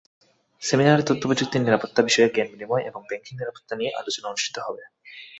[0.61, 4.81] সেমিনারে তথ্যপ্রযুক্তির নিরাপত্তা বিষয়ে জ্ঞান বিনিময় এবং ব্যাংকিং নিরাপত্তা নিয়ে আলোচনা অনুষ্ঠিত হবে।